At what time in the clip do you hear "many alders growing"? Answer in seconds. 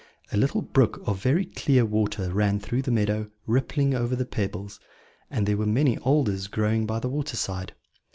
5.67-6.87